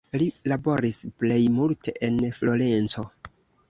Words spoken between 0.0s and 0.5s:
Li